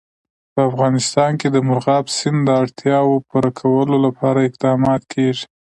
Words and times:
په 0.53 0.61
افغانستان 0.69 1.31
کې 1.39 1.47
د 1.51 1.57
مورغاب 1.67 2.05
سیند 2.17 2.39
د 2.45 2.49
اړتیاوو 2.61 3.23
پوره 3.29 3.51
کولو 3.59 3.95
لپاره 4.05 4.45
اقدامات 4.49 5.01
کېږي. 5.13 5.45